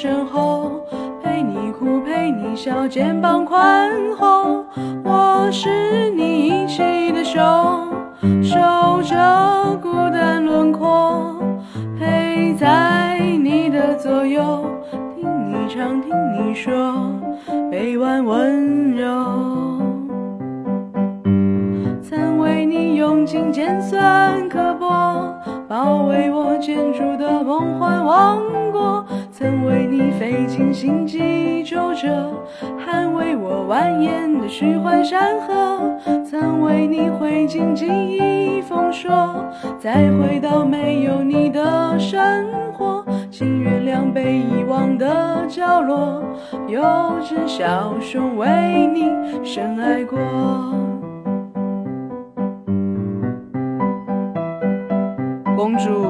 [0.00, 0.80] 身后，
[1.24, 4.64] 陪你哭，陪你笑，肩膀宽厚。
[5.02, 7.40] 我是你遗弃的手，
[8.40, 11.34] 守着孤单轮廓，
[11.98, 14.66] 陪在你的左右，
[15.16, 16.70] 听你唱，听你说，
[17.68, 19.08] 每晚温柔。
[22.00, 25.34] 曾为你用尽尖酸刻薄，
[25.66, 28.38] 包围我建筑的梦幻王
[28.70, 29.04] 国。
[29.38, 32.08] 曾为你费尽心机周折，
[32.84, 35.96] 捍卫我蜿蜒的虚幻山河。
[36.24, 39.08] 曾为你挥尽记忆封锁，
[39.78, 43.04] 再回到没有你的生活。
[43.30, 46.20] 请原谅被遗忘的角落，
[46.66, 46.82] 有
[47.22, 49.04] 只小熊为你
[49.44, 50.18] 深爱过。
[55.54, 56.06] 公主，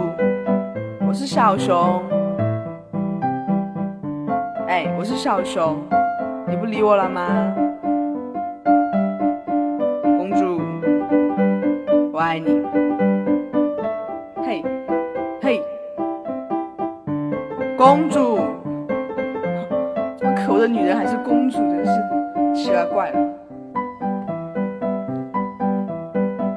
[1.07, 2.03] 我是小熊。
[4.69, 5.79] 哎，我是小熊，
[6.47, 7.27] 你不理我了吗？
[10.19, 10.61] 公主，
[12.13, 12.63] 我爱你。
[14.45, 14.63] 嘿，
[15.41, 15.63] 嘿，
[17.79, 18.41] 公主，
[20.19, 21.91] 这么可恶的女人还是公主，真是
[22.55, 23.19] 奇了怪了。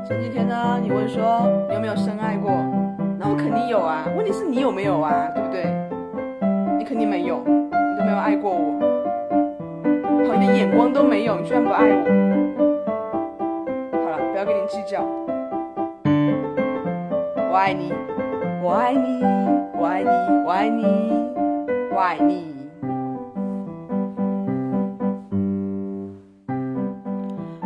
[0.04, 2.52] 前几天呢，你问说你有没有深爱过？
[3.18, 5.64] 那我肯定有啊，问题是你有没有啊，对不对？
[6.78, 7.42] 你肯定没有，
[8.12, 8.78] 没有爱过我，
[10.28, 12.04] 好，你的眼光都没有，你居然不爱我。
[14.04, 15.02] 好了，不要跟你计较，
[17.50, 17.94] 我爱你，
[18.62, 19.24] 我爱你，
[19.80, 20.10] 我爱你，
[20.46, 20.84] 我爱你，
[21.94, 22.52] 我爱你。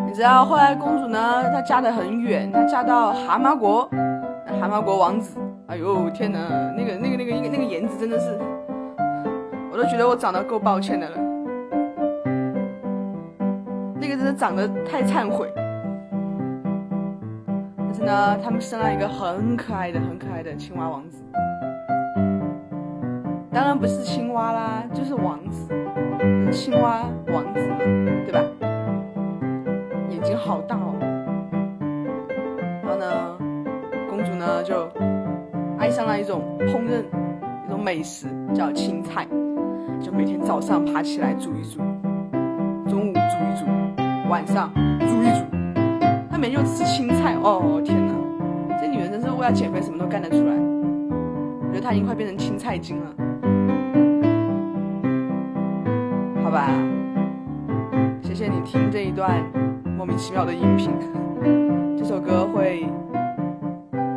[0.05, 3.89] 你知道后来公主呢，她嫁得很远，她嫁到蛤蟆国，
[4.61, 5.39] 蛤蟆国王子。
[5.66, 6.38] 哎呦天哪，
[6.78, 8.38] 那个那个那个那个那个颜值真的是，
[9.75, 11.17] 我都觉得我长得够抱歉的了。
[13.99, 15.51] 那个真的长得太忏悔。
[17.75, 21.21] 但是呢，他们生了一个很可爱的、很可爱的青蛙王子。
[23.51, 25.67] 当然不是青蛙啦，就是王子，
[26.53, 27.59] 青蛙王子，
[28.25, 28.41] 对吧？
[30.09, 30.95] 眼睛好大哦。
[32.81, 33.37] 然后呢，
[34.09, 34.87] 公主呢就
[35.77, 37.03] 爱上了一种烹饪
[37.67, 39.27] 一种美食，叫青菜，
[40.01, 41.79] 就每天早上爬起来煮一煮，
[42.88, 43.66] 中午煮一煮，
[44.29, 45.46] 晚上煮一煮。
[46.29, 48.13] 她每天就吃青菜，哦天哪，
[48.79, 50.53] 这女人真是为了减肥什么都干得出来。
[50.53, 53.12] 我觉得她已经快变成青菜精了。
[56.44, 56.69] 好吧，
[58.22, 59.44] 谢谢你听这一段
[59.97, 60.91] 莫名其妙的音频。
[61.97, 62.85] 这首歌会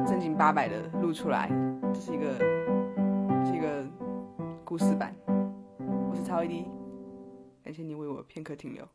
[0.06, 1.50] 正经八百的录出来，
[1.92, 2.26] 这是一个，
[3.44, 3.66] 是一个
[4.64, 5.10] 故事版。
[6.28, 6.66] 曹一迪，
[7.64, 8.86] 感谢你为我片刻停留。